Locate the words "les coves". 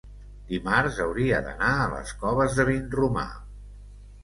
1.93-2.59